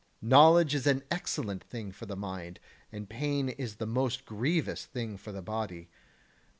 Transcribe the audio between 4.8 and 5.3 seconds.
thing